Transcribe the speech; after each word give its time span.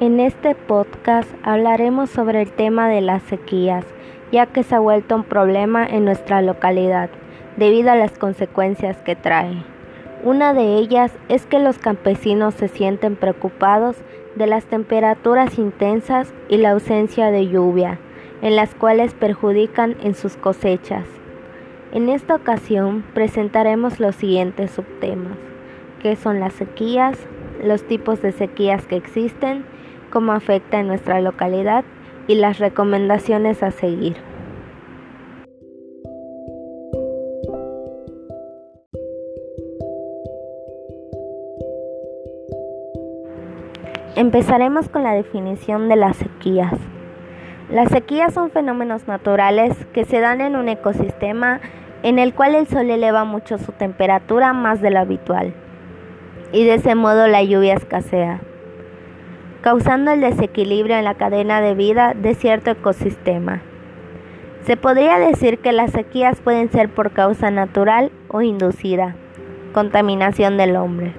En 0.00 0.20
este 0.20 0.54
podcast 0.54 1.28
hablaremos 1.42 2.08
sobre 2.08 2.42
el 2.42 2.52
tema 2.52 2.88
de 2.88 3.00
las 3.00 3.20
sequías, 3.24 3.84
ya 4.30 4.46
que 4.46 4.62
se 4.62 4.76
ha 4.76 4.78
vuelto 4.78 5.16
un 5.16 5.24
problema 5.24 5.84
en 5.84 6.04
nuestra 6.04 6.40
localidad 6.40 7.10
debido 7.56 7.90
a 7.90 7.96
las 7.96 8.16
consecuencias 8.16 8.98
que 8.98 9.16
trae. 9.16 9.64
Una 10.22 10.54
de 10.54 10.76
ellas 10.76 11.10
es 11.28 11.46
que 11.46 11.58
los 11.58 11.78
campesinos 11.78 12.54
se 12.54 12.68
sienten 12.68 13.16
preocupados 13.16 13.96
de 14.36 14.46
las 14.46 14.66
temperaturas 14.66 15.58
intensas 15.58 16.32
y 16.48 16.58
la 16.58 16.70
ausencia 16.70 17.32
de 17.32 17.48
lluvia, 17.48 17.98
en 18.40 18.54
las 18.54 18.76
cuales 18.76 19.14
perjudican 19.14 19.96
en 20.00 20.14
sus 20.14 20.36
cosechas. 20.36 21.06
En 21.90 22.08
esta 22.08 22.36
ocasión 22.36 23.02
presentaremos 23.14 23.98
los 23.98 24.14
siguientes 24.14 24.70
subtemas, 24.70 25.38
que 26.00 26.14
son 26.14 26.38
las 26.38 26.52
sequías, 26.52 27.18
los 27.62 27.84
tipos 27.86 28.22
de 28.22 28.32
sequías 28.32 28.86
que 28.86 28.96
existen, 28.96 29.64
cómo 30.10 30.32
afecta 30.32 30.80
en 30.80 30.88
nuestra 30.88 31.20
localidad 31.20 31.84
y 32.26 32.34
las 32.34 32.58
recomendaciones 32.58 33.62
a 33.62 33.70
seguir. 33.70 34.16
Empezaremos 44.16 44.88
con 44.88 45.04
la 45.04 45.12
definición 45.12 45.88
de 45.88 45.96
las 45.96 46.16
sequías. 46.16 46.74
Las 47.70 47.90
sequías 47.90 48.34
son 48.34 48.50
fenómenos 48.50 49.06
naturales 49.06 49.76
que 49.92 50.04
se 50.04 50.20
dan 50.20 50.40
en 50.40 50.56
un 50.56 50.68
ecosistema 50.68 51.60
en 52.02 52.18
el 52.18 52.34
cual 52.34 52.54
el 52.54 52.66
sol 52.66 52.90
eleva 52.90 53.24
mucho 53.24 53.58
su 53.58 53.72
temperatura 53.72 54.52
más 54.52 54.80
de 54.80 54.90
lo 54.90 55.00
habitual 55.00 55.54
y 56.52 56.64
de 56.64 56.74
ese 56.74 56.94
modo 56.94 57.26
la 57.26 57.42
lluvia 57.42 57.74
escasea 57.74 58.40
causando 59.60 60.12
el 60.12 60.20
desequilibrio 60.20 60.96
en 60.96 61.04
la 61.04 61.14
cadena 61.14 61.60
de 61.60 61.74
vida 61.74 62.14
de 62.14 62.34
cierto 62.34 62.70
ecosistema. 62.70 63.60
Se 64.62 64.76
podría 64.76 65.18
decir 65.18 65.58
que 65.58 65.72
las 65.72 65.92
sequías 65.92 66.40
pueden 66.40 66.70
ser 66.70 66.88
por 66.88 67.12
causa 67.12 67.50
natural 67.50 68.10
o 68.28 68.42
inducida, 68.42 69.16
contaminación 69.72 70.56
del 70.56 70.76
hombre. 70.76 71.12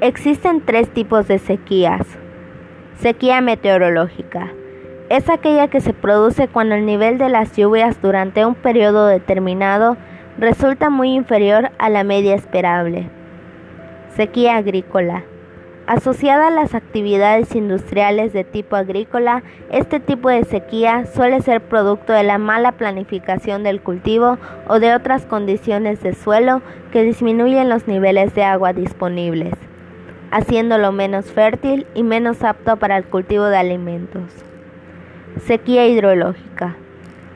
Existen 0.00 0.60
tres 0.60 0.90
tipos 0.90 1.26
de 1.28 1.38
sequías. 1.38 2.06
Sequía 2.98 3.40
meteorológica. 3.40 4.52
Es 5.08 5.28
aquella 5.28 5.68
que 5.68 5.80
se 5.80 5.92
produce 5.92 6.48
cuando 6.48 6.74
el 6.74 6.86
nivel 6.86 7.18
de 7.18 7.28
las 7.28 7.56
lluvias 7.56 8.00
durante 8.00 8.44
un 8.44 8.54
periodo 8.54 9.06
determinado 9.06 9.96
resulta 10.38 10.90
muy 10.90 11.12
inferior 11.12 11.70
a 11.78 11.88
la 11.88 12.04
media 12.04 12.34
esperable. 12.34 13.10
Sequía 14.16 14.56
agrícola 14.56 15.24
Asociada 15.88 16.46
a 16.46 16.50
las 16.50 16.74
actividades 16.74 17.54
industriales 17.56 18.32
de 18.32 18.44
tipo 18.44 18.76
agrícola, 18.76 19.42
este 19.70 19.98
tipo 19.98 20.30
de 20.30 20.44
sequía 20.44 21.04
suele 21.06 21.42
ser 21.42 21.60
producto 21.60 22.12
de 22.12 22.22
la 22.22 22.38
mala 22.38 22.72
planificación 22.72 23.64
del 23.64 23.82
cultivo 23.82 24.38
o 24.68 24.78
de 24.78 24.94
otras 24.94 25.26
condiciones 25.26 26.00
de 26.02 26.14
suelo 26.14 26.62
que 26.92 27.02
disminuyen 27.02 27.68
los 27.68 27.88
niveles 27.88 28.34
de 28.34 28.44
agua 28.44 28.72
disponibles, 28.72 29.52
haciéndolo 30.30 30.92
menos 30.92 31.32
fértil 31.32 31.86
y 31.94 32.02
menos 32.02 32.44
apto 32.44 32.76
para 32.76 32.96
el 32.96 33.04
cultivo 33.04 33.44
de 33.46 33.58
alimentos. 33.58 34.22
Sequía 35.44 35.86
hidrológica. 35.86 36.76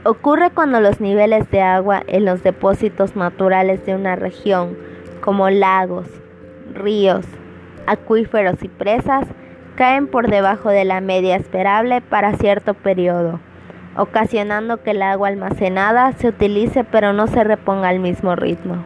Ocurre 0.05 0.51
cuando 0.51 0.81
los 0.81 1.01
niveles 1.01 1.51
de 1.51 1.61
agua 1.61 2.03
en 2.07 2.25
los 2.25 2.43
depósitos 2.45 3.17
naturales 3.17 3.85
de 3.85 3.95
una 3.97 4.17
región, 4.17 4.79
como 5.21 5.51
lagos, 5.51 6.07
ríos, 6.73 7.25
acuíferos 7.87 8.63
y 8.63 8.69
presas 8.69 9.27
caen 9.77 10.07
por 10.09 10.29
debajo 10.29 10.71
de 10.71 10.85
la 10.85 11.01
media 11.01 11.37
esperable 11.37 12.01
para 12.01 12.37
cierto 12.37 12.75
periodo, 12.75 13.41
ocasionando 13.97 14.83
que 14.83 14.91
el 14.91 15.03
agua 15.03 15.29
almacenada 15.29 16.13
se 16.13 16.29
utilice 16.29 16.85
pero 16.85 17.13
no 17.13 17.29
se 17.29 17.45
reponga 17.45 17.89
al 17.89 18.01
mismo 18.01 18.35
ritmo. 18.35 18.85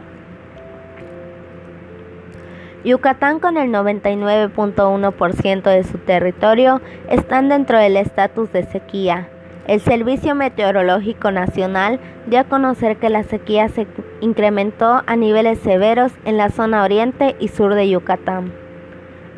Yucatán 2.83 3.39
con 3.39 3.57
el 3.57 3.71
99.1% 3.71 5.63
de 5.63 5.83
su 5.85 5.97
territorio 5.99 6.81
están 7.09 7.47
dentro 7.47 7.79
del 7.79 7.95
estatus 7.95 8.51
de 8.51 8.63
sequía. 8.63 9.29
El 9.67 9.79
Servicio 9.79 10.35
Meteorológico 10.35 11.31
Nacional 11.31 12.01
dio 12.27 12.41
a 12.41 12.43
conocer 12.43 12.97
que 12.97 13.09
la 13.09 13.23
sequía 13.23 13.69
se 13.69 13.87
incrementó 14.23 15.03
a 15.05 15.15
niveles 15.17 15.59
severos 15.59 16.13
en 16.23 16.37
la 16.37 16.49
zona 16.49 16.83
oriente 16.83 17.35
y 17.39 17.49
sur 17.49 17.75
de 17.75 17.89
Yucatán. 17.89 18.53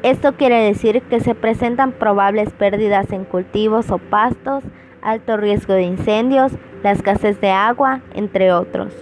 Esto 0.04 0.36
quiere 0.36 0.62
decir 0.62 1.02
que 1.02 1.20
se 1.20 1.34
presentan 1.34 1.92
probables 1.92 2.54
pérdidas 2.54 3.12
en 3.12 3.26
cultivos 3.26 3.90
o 3.90 3.98
pastos, 3.98 4.64
alto 5.02 5.38
riesgo 5.38 5.74
de 5.74 5.82
incendios, 5.82 6.52
la 6.84 6.92
escasez 6.92 7.42
de 7.42 7.50
agua, 7.50 8.02
entre 8.14 8.54
otros. 8.54 8.94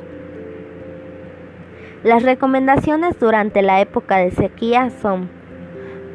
Las 2.06 2.24
recomendaciones 2.24 3.20
durante 3.20 3.62
la 3.62 3.82
época 3.82 4.18
de 4.18 4.32
sequía 4.32 4.90
son 5.02 5.30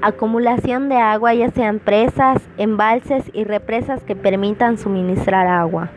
acumulación 0.00 0.88
de 0.88 0.96
agua 0.96 1.34
ya 1.34 1.50
sean 1.50 1.78
presas, 1.78 2.48
embalses 2.56 3.24
y 3.34 3.44
represas 3.44 4.02
que 4.02 4.16
permitan 4.16 4.78
suministrar 4.78 5.46
agua, 5.46 5.90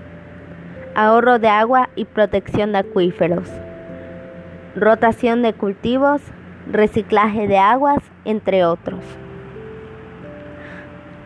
ahorro 0.96 1.40
de 1.40 1.47
agua 1.47 1.90
y 1.96 2.06
protección 2.06 2.72
de 2.72 2.79
acuíferos, 2.79 3.47
rotación 4.75 5.41
de 5.41 5.53
cultivos, 5.53 6.22
reciclaje 6.69 7.47
de 7.47 7.57
aguas, 7.57 8.00
entre 8.25 8.66
otros. 8.66 9.00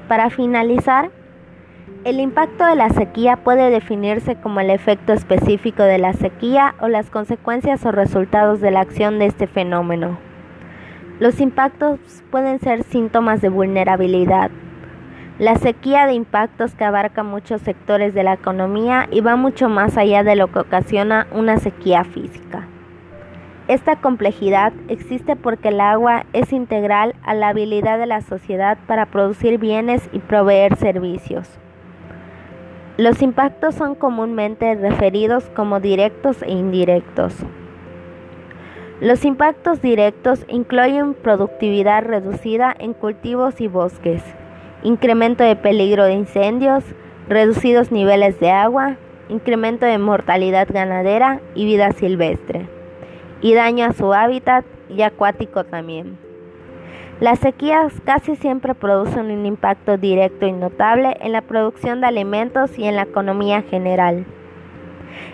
Para 0.08 0.30
finalizar, 0.30 1.09
el 2.03 2.20
impacto 2.20 2.66
de 2.66 2.76
la 2.76 2.90
sequía 2.90 3.38
puede 3.38 3.72
definirse 3.72 4.36
como 4.36 4.59
el 4.59 4.70
efecto 4.70 5.14
específico 5.14 5.82
de 5.82 5.97
la 5.97 6.14
sequía 6.14 6.76
o 6.80 6.88
las 6.88 7.09
consecuencias 7.09 7.84
o 7.86 7.92
resultados 7.92 8.62
de 8.62 8.70
la 8.70 8.82
acción 8.82 9.18
de 9.18 9.26
este 9.26 9.47
fenómeno. 9.47 10.20
Los 11.20 11.40
impactos 11.40 12.00
pueden 12.30 12.59
ser 12.59 12.84
síntomas 12.84 13.42
de 13.42 13.50
vulnerabilidad. 13.50 14.52
La 15.38 15.57
sequía 15.57 16.06
de 16.06 16.13
impactos 16.13 16.75
que 16.75 16.85
abarca 16.85 17.22
muchos 17.22 17.62
sectores 17.62 18.13
de 18.13 18.23
la 18.23 18.35
economía 18.35 19.09
y 19.12 19.19
va 19.19 19.35
mucho 19.35 19.68
más 19.68 19.97
allá 19.97 20.23
de 20.23 20.38
lo 20.38 20.50
que 20.50 20.59
ocasiona 20.59 21.28
una 21.34 21.57
sequía 21.57 22.06
física. 22.06 22.66
Esta 23.68 23.97
complejidad 23.97 24.72
existe 24.88 25.35
porque 25.35 25.69
el 25.69 25.81
agua 25.81 26.25
es 26.31 26.53
integral 26.53 27.16
a 27.22 27.34
la 27.34 27.50
habilidad 27.50 28.00
de 28.00 28.06
la 28.06 28.22
sociedad 28.22 28.78
para 28.88 29.07
producir 29.07 29.57
bienes 29.57 30.07
y 30.13 30.19
proveer 30.19 30.78
servicios. 30.78 31.50
Los 32.96 33.22
impactos 33.22 33.75
son 33.75 33.96
comúnmente 33.96 34.73
referidos 34.75 35.50
como 35.50 35.81
directos 35.81 36.44
e 36.44 36.52
indirectos. 36.52 37.35
Los 39.02 39.25
impactos 39.25 39.81
directos 39.81 40.46
incluyen 40.47 41.13
productividad 41.13 42.06
reducida 42.06 42.73
en 42.79 42.94
cultivos 42.94 43.59
y 43.59 43.67
bosques, 43.67 44.23
incremento 44.85 45.44
de 45.44 45.56
peligro 45.56 46.06
de 46.06 46.13
incendios, 46.13 46.84
reducidos 47.28 47.91
niveles 47.91 48.40
de 48.40 48.51
agua, 48.51 48.97
incremento 49.29 49.88
de 49.88 49.97
mortalidad 49.97 50.68
ganadera 50.72 51.41
y 51.56 51.66
vida 51.66 51.91
silvestre 51.91 52.68
y 53.41 53.56
daño 53.56 53.85
a 53.85 53.94
su 53.94 54.13
hábitat 54.13 54.63
y 54.88 55.01
acuático 55.01 55.63
también. 55.63 56.19
Las 57.19 57.40
sequías 57.40 57.94
casi 58.03 58.35
siempre 58.35 58.75
producen 58.75 59.31
un 59.31 59.47
impacto 59.47 59.97
directo 59.97 60.46
y 60.46 60.51
notable 60.51 61.17
en 61.19 61.31
la 61.31 61.41
producción 61.41 62.00
de 62.00 62.07
alimentos 62.07 62.78
y 62.78 62.85
en 62.85 62.96
la 62.96 63.03
economía 63.03 63.63
general. 63.63 64.25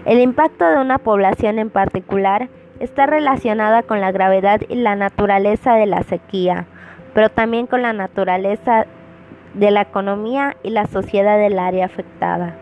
El 0.05 0.21
impacto 0.21 0.65
de 0.65 0.79
una 0.79 0.97
población 0.97 1.59
en 1.59 1.69
particular 1.69 2.47
está 2.79 3.05
relacionada 3.05 3.83
con 3.83 3.99
la 3.99 4.13
gravedad 4.13 4.61
y 4.69 4.75
la 4.75 4.95
naturaleza 4.95 5.73
de 5.73 5.87
la 5.87 6.03
sequía, 6.03 6.67
pero 7.13 7.27
también 7.27 7.67
con 7.67 7.81
la 7.81 7.91
naturaleza 7.91 8.85
de 9.53 9.71
la 9.71 9.81
economía 9.81 10.55
y 10.63 10.69
la 10.69 10.87
sociedad 10.87 11.37
del 11.37 11.59
área 11.59 11.85
afectada. 11.85 12.60